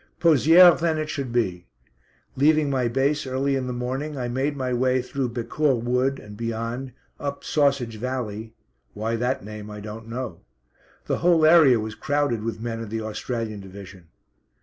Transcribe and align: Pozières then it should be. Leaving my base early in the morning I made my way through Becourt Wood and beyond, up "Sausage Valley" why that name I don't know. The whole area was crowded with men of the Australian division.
Pozières 0.19 0.79
then 0.79 0.97
it 0.97 1.11
should 1.11 1.31
be. 1.31 1.67
Leaving 2.35 2.71
my 2.71 2.87
base 2.87 3.27
early 3.27 3.55
in 3.55 3.67
the 3.67 3.71
morning 3.71 4.17
I 4.17 4.29
made 4.29 4.57
my 4.57 4.73
way 4.73 4.99
through 4.99 5.29
Becourt 5.29 5.83
Wood 5.83 6.17
and 6.17 6.35
beyond, 6.35 6.93
up 7.19 7.43
"Sausage 7.43 7.97
Valley" 7.97 8.55
why 8.95 9.15
that 9.15 9.45
name 9.45 9.69
I 9.69 9.79
don't 9.79 10.07
know. 10.09 10.39
The 11.05 11.19
whole 11.19 11.45
area 11.45 11.79
was 11.79 11.93
crowded 11.93 12.41
with 12.43 12.59
men 12.59 12.79
of 12.79 12.89
the 12.89 13.01
Australian 13.01 13.59
division. 13.59 14.07